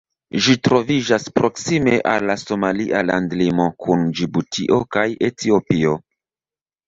Ĝi 0.43 0.53
troviĝas 0.67 1.27
proksime 1.39 1.93
al 2.11 2.25
la 2.29 2.35
somalia 2.43 3.03
landlimo 3.09 3.67
kun 3.87 4.07
Ĝibutio 4.21 4.79
kaj 4.97 5.07
Etiopio. 5.29 5.93